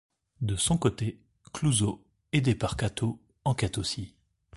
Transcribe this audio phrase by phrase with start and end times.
[0.41, 1.21] De son côté,
[1.53, 2.03] Clouseau,
[2.33, 4.15] aidé par Kato, enquête aussi.